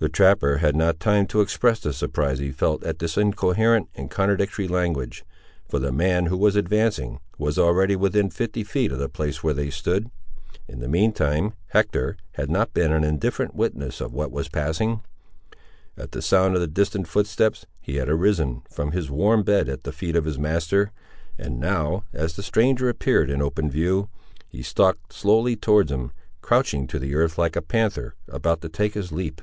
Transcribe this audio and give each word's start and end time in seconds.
The 0.00 0.08
trapper 0.10 0.58
had 0.58 0.76
not 0.76 1.00
time 1.00 1.26
to 1.28 1.40
express 1.40 1.80
the 1.80 1.94
surprise 1.94 2.38
he 2.38 2.50
felt 2.50 2.84
at 2.84 2.98
this 2.98 3.16
incoherent 3.16 3.88
and 3.94 4.10
contradictory 4.10 4.68
language, 4.68 5.24
for 5.66 5.78
the 5.78 5.92
man 5.92 6.26
who 6.26 6.36
was 6.36 6.56
advancing, 6.56 7.20
was, 7.38 7.58
already, 7.58 7.96
within 7.96 8.28
fifty 8.28 8.64
feet 8.64 8.92
of 8.92 8.98
the 8.98 9.08
place 9.08 9.42
where 9.42 9.54
they 9.54 9.70
stood.—In 9.70 10.80
the 10.80 10.88
mean 10.90 11.10
time, 11.14 11.54
Hector 11.68 12.18
had 12.32 12.50
not 12.50 12.74
been 12.74 12.92
an 12.92 13.02
indifferent 13.02 13.54
witness 13.54 14.02
of 14.02 14.12
what 14.12 14.30
was 14.30 14.50
passing. 14.50 15.00
At 15.96 16.12
the 16.12 16.20
sound 16.20 16.54
of 16.54 16.60
the 16.60 16.66
distant 16.66 17.08
footsteps, 17.08 17.64
he 17.80 17.96
had 17.96 18.10
arisen, 18.10 18.60
from 18.70 18.92
his 18.92 19.10
warm 19.10 19.42
bed 19.42 19.70
at 19.70 19.84
the 19.84 19.92
feet 19.92 20.16
of 20.16 20.26
his 20.26 20.38
master; 20.38 20.92
and 21.38 21.58
now, 21.58 22.04
as 22.12 22.36
the 22.36 22.42
stranger 22.42 22.90
appeared 22.90 23.30
in 23.30 23.40
open 23.40 23.70
view, 23.70 24.10
he 24.50 24.62
stalked 24.62 25.14
slowly 25.14 25.56
towards 25.56 25.90
him, 25.90 26.12
crouching 26.42 26.86
to 26.88 26.98
the 26.98 27.14
earth 27.14 27.38
like 27.38 27.56
a 27.56 27.62
panther 27.62 28.14
about 28.28 28.60
to 28.60 28.68
take 28.68 28.92
his 28.92 29.10
leap. 29.10 29.40